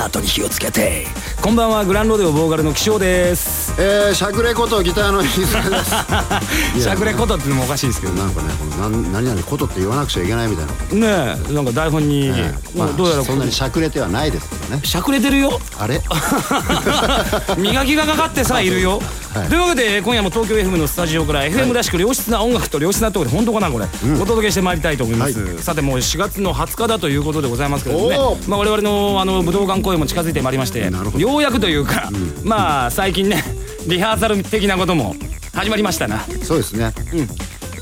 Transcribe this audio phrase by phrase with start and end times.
[0.00, 1.04] ハートに火をつけて。
[1.42, 1.84] こんばんは。
[1.84, 3.59] グランロデオボーカルの気象です。
[3.78, 5.90] えー、しゃくれことギターの飯塚です。
[6.82, 8.12] しゃくれことっていうのもおかしいですけど。
[8.12, 10.66] ねなんかねこのなん何々ことって言わなくちゃいけないみたい
[11.00, 11.34] な。
[11.34, 12.32] ねえなんか台本に、え。
[12.74, 14.80] えまあ、どうやらそんなにしゃくれてはないですけどね。
[14.84, 15.60] しゃくれてるよ。
[15.78, 16.00] あれ？
[17.56, 19.00] 磨きがかかってさいるよ、
[19.34, 19.48] はい。
[19.48, 23.86] というわけで今夜も東京 FM のスタジオから FM らしく良質な音楽と良質なところで本当かなこれ、
[24.20, 25.62] お届けしてまいりたいと思います、はい。
[25.62, 28.16] さてもう4月の20日だということでございますけれどもね。
[28.46, 32.10] まあ、我々のあの武道館公演も近づいてまいりましてようやくというか、
[32.44, 33.44] まあ最近ね
[33.90, 35.14] リハーサル的なことも
[35.52, 36.20] 始まりましたな。
[36.42, 36.92] そうですね。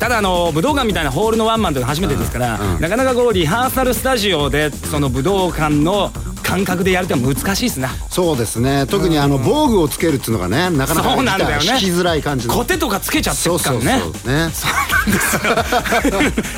[0.01, 2.81] ただあの武道館みたいなホールのワンマンというのは初めてですから、うんうん。
[2.81, 6.11] なかなかこうリハーサルスタジオでその武道館の
[6.45, 7.89] 感覚でやるって難しいですな。
[8.09, 8.87] そうですね。
[8.87, 11.67] 特にあの防具をつけるっていうのがねなかなかそうなんだよね。
[11.67, 12.55] 弾きづらい感じの。
[12.55, 14.03] コテとかつけちゃってそうそうるからね。
[14.05, 14.49] そうね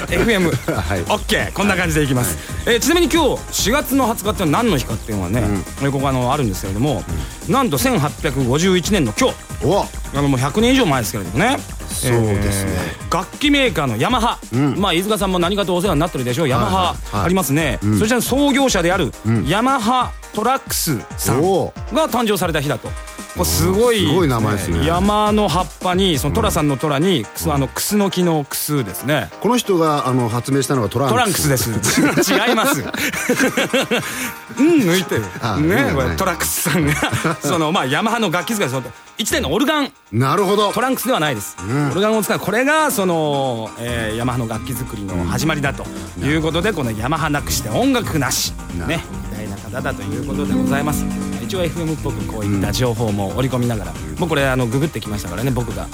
[0.08, 1.04] FM はい。
[1.04, 2.36] OK こんな感じでいきます、
[2.66, 5.42] えーちなみに今日4月の20日ってのは何の日かっていうのはね、
[5.82, 7.02] えーここあのあるんですけれども、
[7.48, 9.34] なんと1851年の今日。
[9.34, 11.56] おあのもう100年以上前ですけれどもね。
[11.88, 12.70] そうですね。
[12.72, 14.38] えー楽器メーカーのヤマハ、
[14.76, 16.48] まあ飯塚さんも何かとお世話になってるでしょう。
[16.48, 16.94] ヤマハ
[17.24, 19.10] ありますね、そちらの創業者である
[19.48, 21.72] ヤマハトラックスさんお。
[21.92, 22.88] が誕生された日だと
[23.34, 24.86] これすごいすごい名前ですね。
[24.86, 29.30] 山の葉っぱにそのトラさんのトラにクスあのクスの木のクスですね。
[29.40, 32.32] この人があの発明したのがトランクストランクスです。
[32.32, 32.82] 違います。
[34.58, 35.16] うん抜いて。
[35.16, 35.22] る
[35.66, 35.92] ねね。
[35.94, 36.92] これトラックスさんが
[37.40, 38.82] そのまあヤマハの楽器使いその
[39.16, 39.92] 一台のオルガン。
[40.12, 40.72] なるほど。
[40.72, 41.56] トランクスではないです、
[41.92, 42.38] オルガンを使う。
[42.40, 45.84] これがその、えーヤマハの楽器作りの始まりだと。
[46.22, 48.52] いうことでこのヤマハなくして音楽なし。
[48.78, 51.04] なね偉大な方だということでございます
[51.50, 55.88] 一応 FM っぽくこういった情報も織り込みながら、もうこれあのググってきましたからね僕が、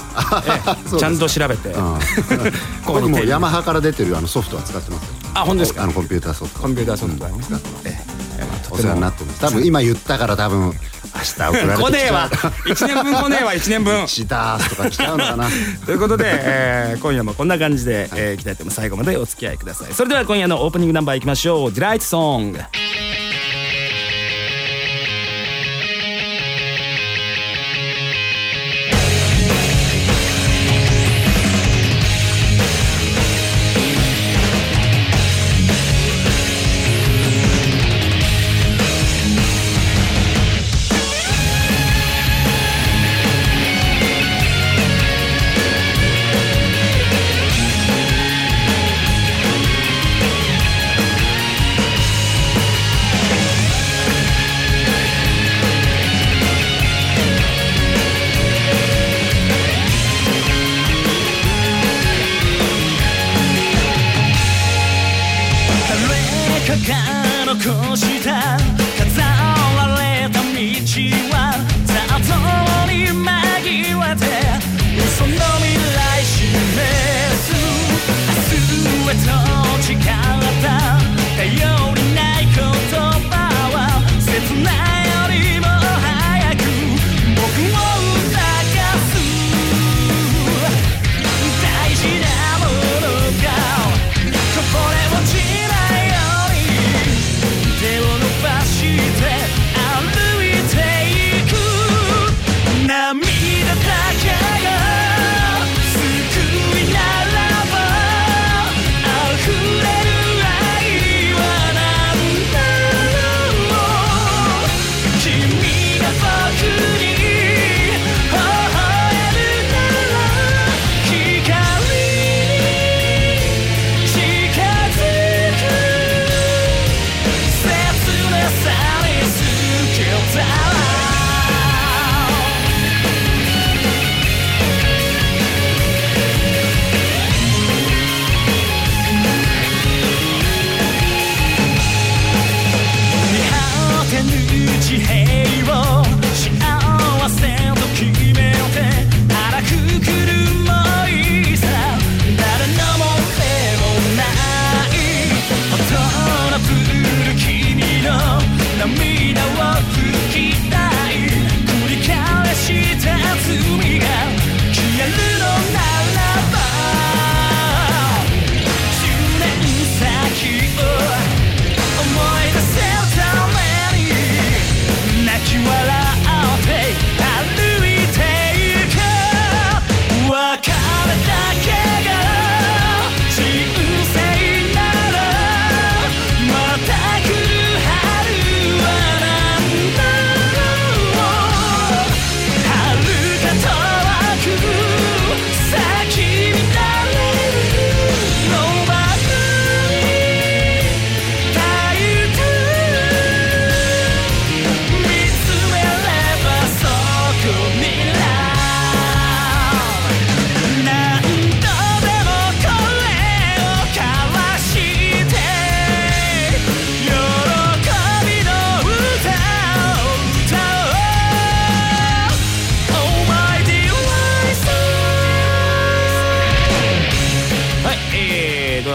[0.47, 1.75] ええちゃんと調べて、うん
[2.85, 7.37] ここに僕もヤマハから出てるあのソフトは使ってますよあ本当ですかあのコンピューターソフトコンピューターソフトはね、
[7.87, 7.89] え
[8.39, 10.75] えまあとてもお世話になってます多分今言ったから多分明日
[11.33, 15.49] 送られてきねえわ1年分来ねえわ1年分シダースとか来ちゃうのかな
[15.87, 22.59] ということで、えー今夜もこんな感じで、えーいきたいと思います最後までお付き合いくださいそれでは今夜のオープニングナンバーいきましょう「ディライトソング」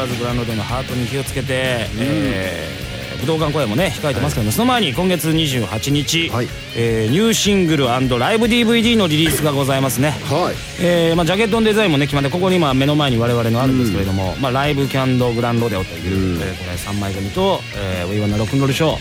[0.01, 6.47] ワーズグランドでのハートに気をつけて、えー武道館公演もね控えてますけども、その前に今月28日、はい。
[6.75, 10.55] えーニューシングルライブ DVD のリリースがございますね、はい。
[10.83, 18.97] えーまあ、ジャケットのデザインもね決まってここに今目の前に我々のあるんですけれども、まあ、ライブキャンドグランドデオという、えーこれ3枚組と「えー、ウィーワナロックンロールショー」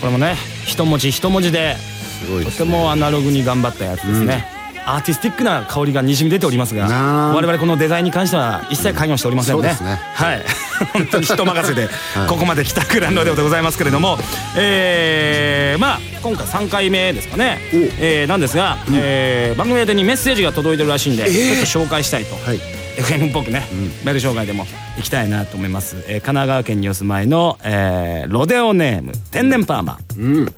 [0.00, 0.36] これもね
[0.66, 1.76] 一文字一文字で
[2.22, 2.58] すごいですね。
[2.58, 4.46] とてもアナログに頑張ったやつですね、
[4.86, 6.86] アーティスティックな香りがにじみ出ておりますが
[7.34, 10.00] 我々このデザインに関しては一切関与しておりませんね,、そうですね。
[10.14, 10.42] はい。
[10.92, 11.88] 本当に人任せで
[12.28, 14.18] ここまで来たグランドデオでございますけれども、
[14.56, 17.58] えーまあ今回3回目ですかね、
[17.98, 22.60] えーなんですが、えー番組宛てにメッセージが届いてるらしいんで、ちょっと紹介したいと、はい。
[22.96, 23.66] FM っぽくね、
[24.04, 24.66] メール紹介でも
[24.96, 30.42] 行きたいなと思います、えー神奈川県にお住まいの、えーロデオネーム天然パーマ、うん。
[30.42, 30.52] えー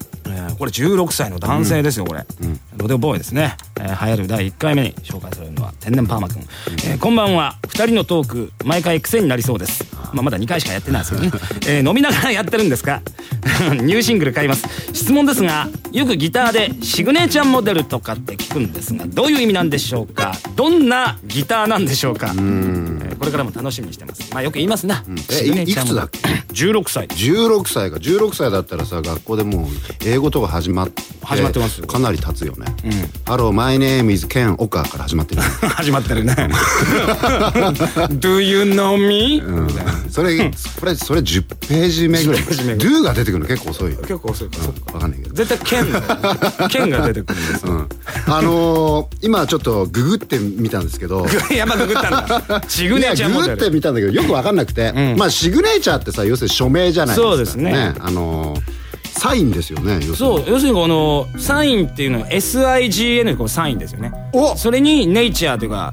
[0.59, 2.25] これ16歳の男性ですよこれ、
[2.77, 7.57] ロデオボーイですね、えー流行る第1回目に紹介されるのは天然パーマくん、えーこんばんは。
[7.69, 9.85] 2人のトーク毎回癖になりそうです。
[10.15, 11.31] まあ、まだ2回しかやってないですけどね、
[11.69, 13.03] えー飲みながらやってるんですか。
[13.83, 14.67] ニューシングル買います。
[14.93, 20.37] 質問ですがよくギターでシグネチャーモデルとかって聞くんですがどういう意味なんでしょうか。
[20.57, 22.33] どんなギターなんでしょうか。
[22.35, 24.33] えーこれからも楽しみにしてます。
[24.33, 27.07] まあよく言いますな、えシグネチャーモデルいいくつだっ16歳。
[27.09, 27.97] 16歳か。
[27.97, 29.67] 16歳だったらさ学校でもう
[30.05, 31.87] 英語とか始まって始まってますよ。
[31.87, 32.67] かなり経つよね
[33.27, 35.43] 「ハローマイネームイズケンオカ」から始まってる。
[35.77, 36.35] 始まってるね。
[38.21, 39.43] Do you know me?
[40.11, 42.43] それこれそれ10ページ目ぐらい。
[42.43, 43.47] 10ページ目「Do」が出てくるの？
[43.49, 43.99] 結構遅いよ。
[43.99, 44.49] 結構遅い。
[44.49, 45.35] かそっか分かんないけど。
[45.35, 46.05] 絶対剣だよ
[46.71, 47.89] 剣が出てくるんですよ、
[48.27, 51.27] あのー今ちょっとググってみたんですけど。
[51.55, 52.63] やっぱググったんだ。
[52.69, 54.57] シグネググってみたんだけどよく分かん。
[54.57, 57.29] なくて、まあシグネチャーってさ要するに署名じゃないですか。
[57.31, 57.95] そうですね。
[58.01, 58.77] あのー
[59.19, 60.17] サインですよね要するに。
[60.17, 64.13] そう要するにこのサインっていうのは SIGN のこうサインですよね。
[64.35, 64.55] お！
[64.57, 65.93] それにネイチャーというか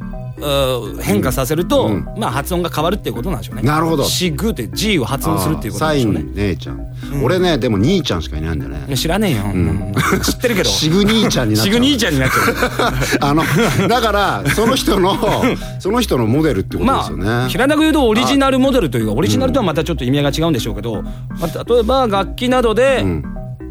[1.02, 3.62] 変化させると、まあ発音が変わるっていうことなんでしょうね。
[3.62, 4.04] なるほど。
[4.04, 6.22] シグって G を発音するっていうことサイでしょうね。
[6.22, 6.94] ン姉ちゃん、
[7.24, 8.98] 俺ねでも兄ちゃんしかいないんだよね。
[8.98, 9.44] 知らねえよ、
[10.22, 10.70] 知ってるけど。
[10.70, 11.74] シグ兄ちゃんになっちゃう。
[11.74, 12.94] シグ兄ちゃんになっちゃう。
[13.22, 13.44] あの
[13.88, 15.18] だからその人の
[15.80, 21.12] その人のモデルってことでますよね、あ平たく言うとオリジナルモデルというかオリジナルとはまたちょっと意味合いが違うんでしょうけど、ま
[21.44, 23.06] あ、例えば楽器などで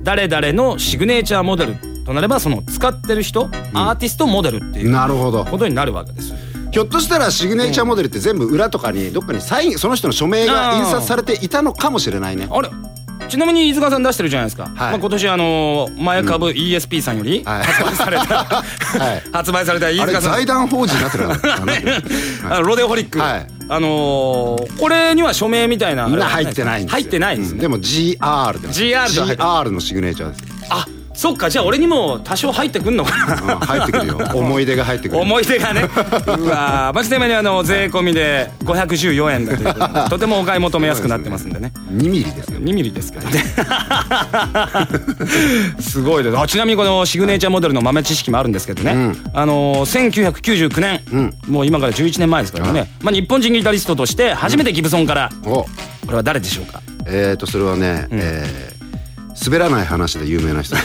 [0.03, 6.35] 誰々のシグネチャーモデルとなればその使ってる人、アーティストモデルっていうなるほどことになるわけです。
[6.73, 12.49] ひょっとしたらシグネチャーモデルって全部裏とかにどっかにサインその人の署名が印刷されていたのかもしれないね。
[12.51, 12.71] あれ
[13.29, 14.69] ちなみに飯塚さん出してるじゃないですか、い。
[14.69, 17.63] まあ、今年あの前株 ESP さんよりはい。
[17.63, 18.25] 発売された、
[19.17, 19.23] い。
[19.33, 20.33] 発売された飯塚さん。
[20.33, 21.63] 財団法人になってるから
[22.57, 23.47] あのロデオホリック、はい。
[23.69, 26.99] あのーこれには署名みたいな入ってないんですよ。
[26.99, 27.61] 入ってないですね、うん。
[27.61, 30.45] でも GR で GR GR のシグネチャーです。
[30.71, 33.55] あそっかじゃあ俺にも多少入ってくんのかな。
[33.55, 34.19] うん入ってくるよ。
[34.35, 35.21] 思い出が入ってくる。
[35.21, 35.83] 思い出がね。
[35.83, 41.73] うわー まあちなみにあの税込みで514円だということで とてもお買い求めやすくなってますんでね。
[41.93, 42.61] 2ミリですよ。
[42.61, 43.45] 2ミリですからね。
[45.81, 46.39] すごいです。
[46.39, 55.63] あちなみにこのシグネチャーモデルの豆知識もあるんですけどね、あのー1999年、もう今から11年前ですからね、まあ、日本人ギタリストとして初めてギブソンから、お。
[55.63, 55.69] こ
[56.11, 56.81] れは誰でしょうか？
[57.07, 58.72] えーとそれはね、えー
[59.45, 60.75] 滑らない話で有名な人。
[60.77, 60.81] で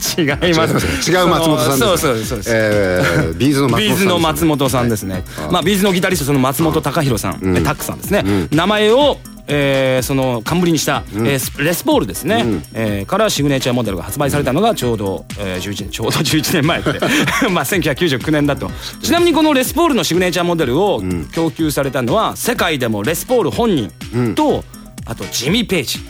[0.00, 1.10] す違います。
[1.10, 9.18] 違う松本さんですそうそうそうえービーズの松本さんビーズの松本さんですね、まあ、ビーズのギタリストその松本隆弘さん、えタックさんですね、名前を
[9.50, 16.90] えーその冠にした、えースレスポールですね、えーからシグネチャーモデルが発売されたのがちょうど、えー11年ちょうど11年前って。
[17.50, 18.70] まあ1999年だと。
[19.02, 21.02] ちなみにこのレスポールのシグネチャーモデルを
[21.32, 24.64] 供給されたのは世界でもレスポール本人と、
[25.08, 26.00] あとジミー・ペイジ、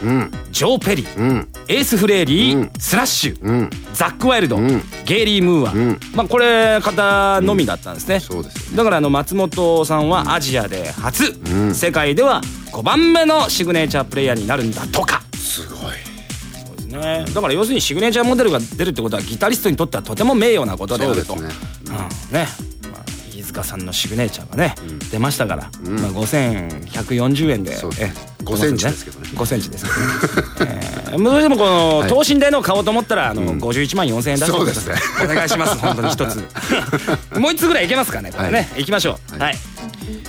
[0.51, 4.59] ジョー・ペリー、エース・フレーリー、スラッシュ、ザック・ワイルド、
[5.05, 8.77] ゲイリー・ムーア、まあこの方のみだったんですね、そうですよ。
[8.77, 11.33] だからあの松本さんはアジアで初、
[11.75, 12.41] 世界では
[12.73, 15.23] 5番目のシグネチャープレイヤーになるんだとか。
[15.35, 15.79] すごい。
[15.81, 17.25] そうですね。
[17.33, 21.35] だから要するにシグネチャーモデルが出るってことはギタリストにとってはとても名誉なことであると。
[21.37, 21.99] そうですね。
[22.31, 22.35] うん。
[22.35, 22.49] ね。
[22.93, 23.03] まあ
[23.33, 24.75] 飯塚さんのシグネチャーがね、
[25.11, 28.13] 出ましたから、まあ、5140円でえ
[28.49, 29.29] 5センチですけどね。
[29.35, 30.81] 5センチですけどね、
[31.13, 34.91] えー、どうしてもこの 等身大の買おうと思ったらあの、51万4000円出してくだそうです
[35.25, 36.37] お願いします本当に一つ。
[37.39, 38.69] もう一つぐらいいけますかねこれね、はい。
[38.79, 39.39] 行きましょう。
[39.39, 39.59] はい、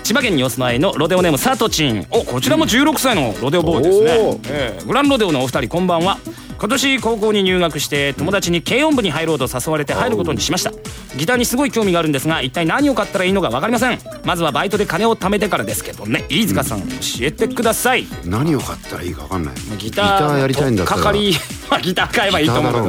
[0.04, 2.06] 千葉県にお住まいのロデオネームサトチン。
[2.10, 4.40] おこちらも16歳のロデオボーイですね。
[4.50, 6.18] えーグランロデオのお二人こんばんは
[6.60, 10.74] 今年高校に入学して友達に軽音部に入ろうと誘われて入ることにしました。
[11.16, 14.00] ギターにすごい興味があるんですが一体何を買ったらいいのか分かりません。
[14.26, 16.26] まずはバイトで金を貯めてからですけどね。
[16.28, 18.06] 飯塚さん教えてください。
[18.26, 19.56] 何を買ったらいいか分かんない。
[19.78, 20.98] ギターやりたいんだったら。
[20.98, 21.34] かかり
[21.72, 22.80] まあギター買えばいいと思うけ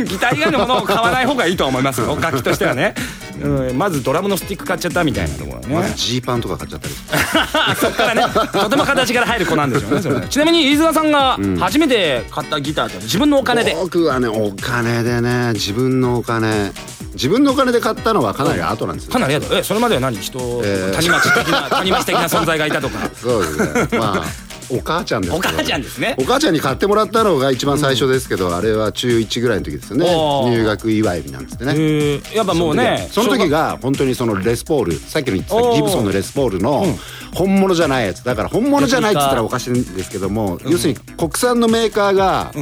[0.00, 0.02] ど。
[0.04, 2.00] ギター以外のものを買わない方がいいとは思います。
[2.00, 2.94] よ楽器としてはね
[3.42, 5.74] うんまずドラムのスティック買っちゃったみたいなところね。
[5.74, 6.94] まずジーパンとか買っちゃったり。
[7.76, 10.20] そっからねとても形から入る子なんでしょうねそれ。
[10.20, 13.76] ね ちなみに飯塚さんが初めて買ったギターって自分のお金で？
[13.80, 16.72] 僕はねお金でね自分のお金。
[17.14, 19.12] 自分のお金で買ったのはかなり後なんですよ。
[19.12, 20.16] かなりやだえそれまでは何？
[20.18, 20.94] 人えー。
[20.94, 23.10] 谷町的な 谷町的な存在がいたとか。
[23.22, 23.98] そうですね。
[23.98, 24.24] まあ
[24.72, 26.16] お母ちゃんですお母ちゃんですね。
[26.18, 30.06] お母ちゃんに買ってもらったのが一番最初ですけど、あれは中1ぐらいの時ですよね。
[30.06, 31.72] 入学祝い日なんつってね。
[31.74, 32.36] えー。
[32.36, 36.84] やっぱもうねその時が本当にそのレスポールさっきの言ってたギブソンのレスポールの
[37.34, 38.22] 本物じゃないやつ。
[38.22, 42.52] だから本物じゃないっつったらおかしいんですけども、要するに国産のメーカーが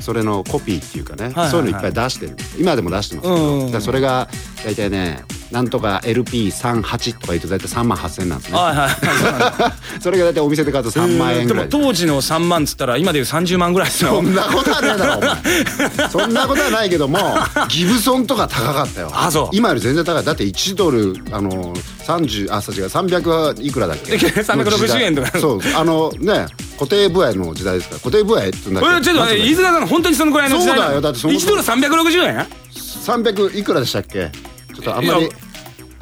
[0.00, 2.36] それのコピーっていうかね、はいそういうのいっぱい出してる。
[2.58, 4.28] 今でも出してますけど、それが
[4.64, 8.58] 大体ねなんとか LP38 とか言うと大体3万8000円なんですね。
[8.58, 8.88] はいはい。
[8.88, 11.68] は いそれが大体お店で買うと3万円ぐらい。
[11.68, 14.10] でも当時の3万っつったら今でいう30万ぐらいですよ。
[14.10, 16.08] そんなことはねえだろお前。
[16.10, 17.18] そんなことはないけども
[17.68, 19.10] ギブソンとか高かったよ。
[19.14, 19.48] あそう。
[19.56, 20.24] 今より全然高い。
[20.24, 21.72] だって1ドルあの
[22.06, 25.38] 30あ違う300はいくらだっけ？360円とか。
[25.38, 26.46] そうあのね
[26.78, 29.10] 固定部合の時代ですから固定部合って言うんだっけ？
[29.10, 31.00] えちょっと飯塚さん本当にそのくらいの時代そうだよ。
[31.00, 32.46] だってその1ドル360円
[33.06, 34.30] 300いくらでしたっけ？
[34.86, 35.34] ちょっとあんまりいや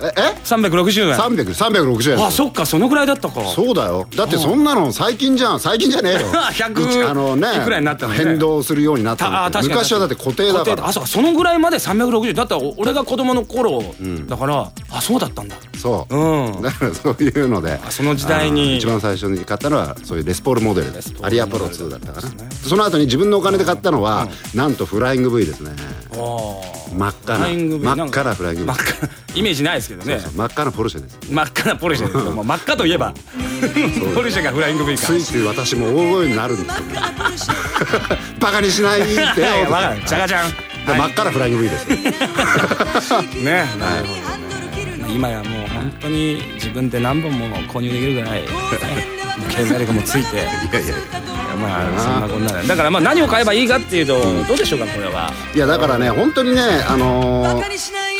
[0.01, 1.17] ええ？360円。
[1.17, 2.27] 300 360円。
[2.27, 3.45] あそっかそのくらいだったか。
[3.45, 4.07] そうだよ。
[4.17, 5.61] だってそんなの最近じゃん。
[5.61, 6.21] 最近じゃねえよ。
[6.53, 8.25] 100一あのねいくらになったのね。
[8.25, 9.63] 変動するようになったの。
[9.63, 10.87] 昔はだって固定だから。
[10.89, 13.83] あそうかそのぐらいまで360だったらお俺が子供の頃
[14.27, 15.57] だからあそうだったんだ。
[15.77, 16.63] そう、うん。
[16.63, 17.79] だから そういうので。
[17.87, 18.79] あその時代に。
[18.79, 20.95] 一番最初に買ったのはそういうレスポールモデル。
[20.95, 22.29] ですアリアプロ2だったかな。
[22.67, 25.73] その後に自分のお金で買ったのは、なんとフライング V ですね。
[26.97, 27.47] 真っ赤な。
[27.49, 29.09] 真っ赤なフライング V 真っ赤。
[29.35, 30.21] イメージないですけどね。
[30.35, 31.19] 真っ赤なポルシェです。
[31.31, 32.33] 真っ赤なポルシェですよ。
[32.33, 33.13] もう真っ赤といえば
[34.15, 36.85] ポルシェがフライング V かついつい私も大声になるんですよ。
[38.41, 39.13] バカにしないって。
[39.13, 40.03] いやいやわかる。
[40.07, 40.51] チャガちゃん
[40.87, 43.23] 真っ赤なフライング V ですよ。
[43.43, 43.67] ね。
[43.79, 49.24] なるほどね今やもう本当に自分で何本も購入できるぐらいね
[49.57, 50.37] 経済力もついて。
[50.37, 50.45] いや
[50.81, 50.95] いや
[51.57, 55.33] まあそんなこんなでだからまあ何を買えばいいかっていうとどうでしょうかこれは。
[55.55, 57.65] いやだからね本当にねあのー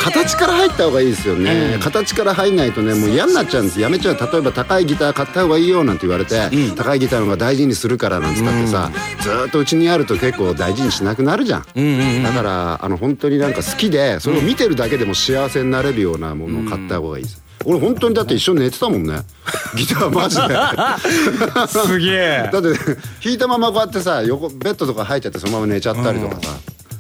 [0.05, 3.81] 形から入った方がいいですよね、形から入んないとねもう嫌になっちゃうんです。
[3.81, 4.19] やめちゃう。
[4.19, 8.91] 例えば高いギター買った方がいいよなんて言われて、高いギターの方が大事にするからなんつったってさ、
[9.23, 19.21] ずーっとうちにあると結構大事にしなくなるじゃん,、だからあの本当になんか好きでそれを見てるだけでも幸せになれるようなものを買った方がいいです、俺本当にだって一緒に寝てたもんね。
[19.77, 21.69] ギターマジで。
[21.69, 22.51] すげえ。
[22.53, 22.69] だって
[23.23, 26.57] 弾いたままこうやってさ横ベッドとか入っちゃってそのまま寝ちゃったりとかさ、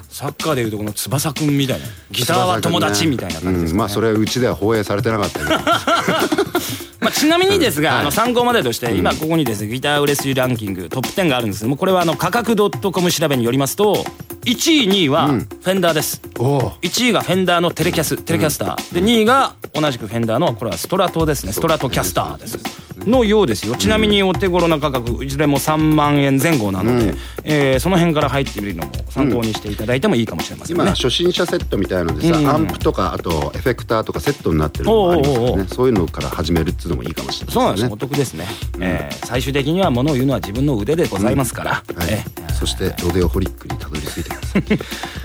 [0.08, 1.86] サッカーでいうとこの翼くんみたいな。
[2.10, 3.78] ギターは友達みたいな感じですうん。
[3.78, 5.50] まあそれはうちでは放映されてなかったけど。
[7.00, 8.00] まあ、ちなみにですが、はい。
[8.00, 11.60] あの参考までとして今ここにですねギター売れ筋ランキングトップ10があるんです。
[11.60, 14.04] けどもこれはあの価格 .com 調べによりますと
[14.44, 21.52] 1位2位はフェンダーです、おお1位がフェンダーのテレキャステレキャスター、で2位が同じくフェンダーのこれはストラトですね。
[21.52, 22.58] ストラトキャスターです。
[23.06, 23.74] のようですよ。
[23.76, 37.86] ちなみにお手頃な価格いずれも3万円前後なので、えーその辺から入ってみるのも参考にしていただいてもいいかもしれませんね、今初心者セットみたいのでさ、アンプとかあとエフェクターとかセットになってるのもありますかねそういうのから始めるっていうのもいいかもしれないそうなんです。
[37.86, 38.46] ねお得ですね、
[38.80, 41.84] えー最終的にはものを言うのは自分の腕でございますから、はい。
[42.10, 44.78] えそしてロデオホリックにたどり着いてくださいー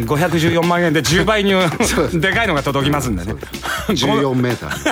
[0.05, 1.51] 514万円で10倍に
[2.19, 3.33] でかいのが届きますんでね。
[3.89, 4.89] 14メーター。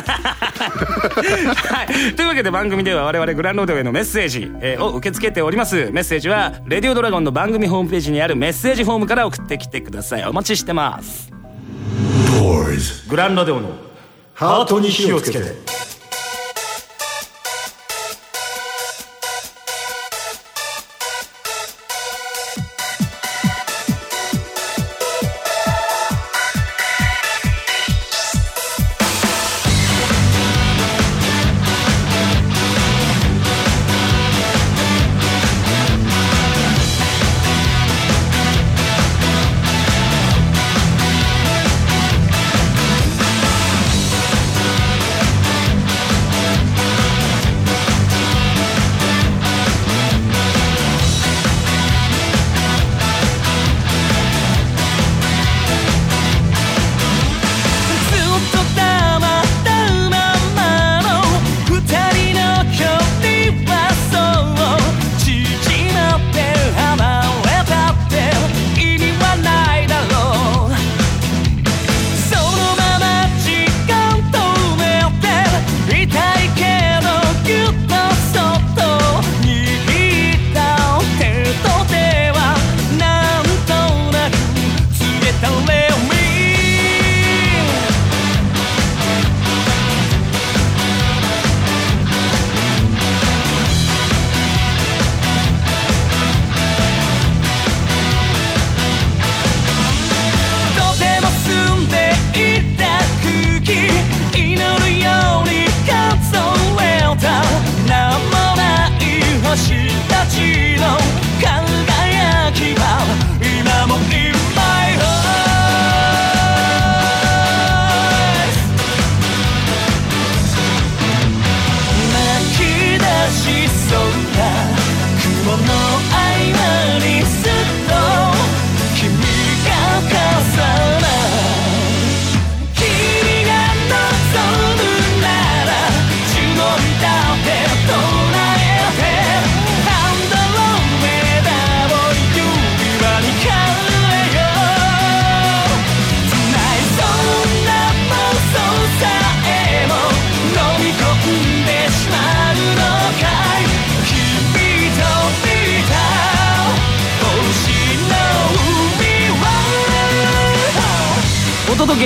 [0.57, 5.89] はい、というわけで番組では我々グランロードへのメッセージ、えーを受け付けております。
[5.91, 10.25] メッセージは「レディオドラゴン」の番組ホームページにあるメッセージフォームから送ってきてください。
[10.25, 11.31] お待ちしてます。
[13.09, 13.69] グランロデオの
[14.33, 15.45] ハートに火をつけて「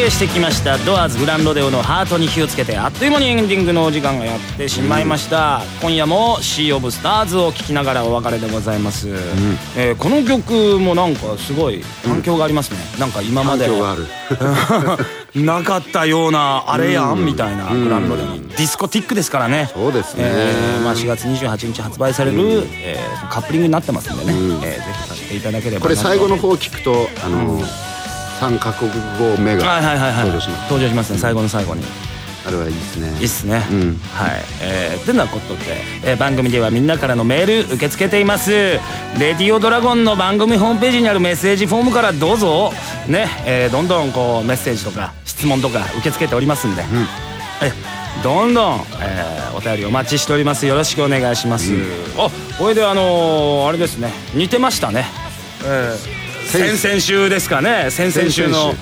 [0.10, 0.78] してきました。
[0.80, 9.10] ドアーズグランロデオのハートに火をつけてあっという間にエンディングのお時間がやってしまいました、今夜も「シー・オブ・スターズ」を聴きながらお別れでございます、
[9.76, 14.08] えーこの曲もなんかすごい反響がありますね、なんか今まで反響がある。
[15.46, 18.42] なかったようなあれやんみたいなグランロデオに。
[18.50, 19.72] ディスコティックですからね。
[19.74, 20.24] そうですね。
[20.26, 27.62] えーまあ、4月28日発売される、えーカップリングになってますんでね、えーぜひ買っていただければこれ最後の方聞くとあの
[28.41, 30.25] 3カ国語目がはいはいはいはい。
[30.25, 30.62] 登場します。
[30.63, 31.19] 登場しますね。
[31.19, 31.84] 最後の最後に。
[32.43, 33.10] あれはいいですね。
[33.19, 33.97] いいっすね、うん。
[34.15, 34.41] はい。
[34.63, 35.62] えー、てなことで、
[36.04, 38.49] えー番組ではみんなからのメール受け付けています。
[38.49, 38.80] レ
[39.19, 42.73] ディオドラゴンの番組ホームページにあるメッセージフォームからどうぞ。
[43.08, 46.84] ね、えーどんどんこうメッセージとか質問とか受け付けておりますんで、
[47.62, 47.71] え
[48.23, 50.65] どんどん、えーお便りお待ちしております。
[50.65, 51.71] よろしくお願いします、
[52.17, 52.27] あ
[52.58, 54.12] これであのーあれですね。
[54.34, 55.06] 似てましたね。
[55.63, 56.21] えー
[56.52, 57.90] 先々週ですかね。
[57.90, 58.74] 先々週の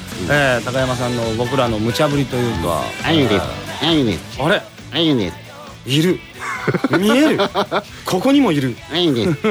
[0.66, 2.82] 高山さんの僕らの無茶ぶりというか。
[3.06, 3.46] あゆです
[3.86, 5.36] あゆですあれあゆです
[5.86, 6.20] いる
[7.00, 7.38] 見える
[8.06, 9.48] ここにもいるあゆです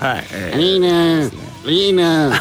[0.00, 1.30] はい、えいいね
[1.66, 2.02] いいね。
[2.04, 2.32] ー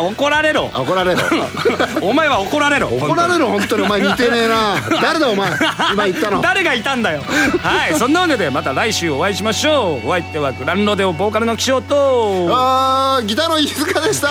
[0.02, 0.70] 怒られろ。
[0.74, 1.20] あ怒られる
[2.02, 2.88] お前は怒られろ。
[2.88, 3.82] 怒られる本当に。
[3.82, 4.76] お前似てねえな。
[5.00, 5.50] 誰だお前。
[5.92, 6.40] 今言ったの。
[6.42, 7.22] 誰がいたんだよ。
[7.62, 7.94] はい。
[7.98, 10.08] そんなわけでまた来週お会いしましょう。
[10.08, 12.48] お相手はグランロデオボーカルの岸尾と。
[12.52, 14.28] あーギターの飯塚でした。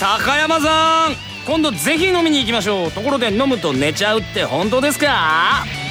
[0.00, 1.16] 高山さん。
[1.44, 2.92] 今度ぜひ飲みに行きましょう。
[2.92, 5.64] ところで飲むと寝ちゃうって本当ですか？
[5.64, 5.81] ぜ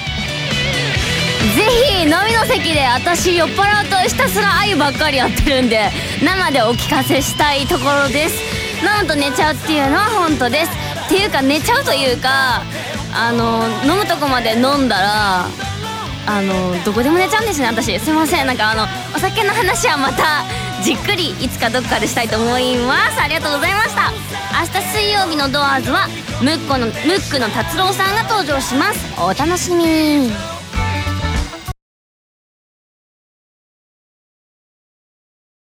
[1.52, 5.90] ひ飲みの席で私酔っ払うとひたすら愛ばっかりやってるんで
[6.24, 8.36] 生でお聞かせしたいところです。
[8.82, 10.70] 飲むと寝ちゃうっていうのは本当です。
[11.06, 12.62] っていうか寝ちゃうというか
[13.14, 15.46] あの飲むとこまで飲んだら
[16.24, 17.98] あのどこでも寝ちゃうんですね私。
[18.00, 18.46] すいません。
[18.46, 20.44] なんかあのお酒の話はまた
[20.82, 23.20] じっくりいつかどっかでしたいと思います。
[23.20, 24.10] ありがとうございました。
[24.58, 26.08] 明日水曜日のドアーズは
[26.40, 28.98] ムッコのムックの達郎さんが登場します。
[29.20, 30.51] お楽しみに。